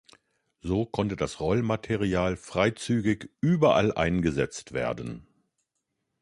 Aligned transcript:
So 0.63 0.87
konnte 0.87 1.15
das 1.15 1.39
Rollmaterial 1.39 2.35
freizügig 2.35 3.29
überall 3.39 3.93
eingesetzt 3.93 4.73
werden. 4.73 5.27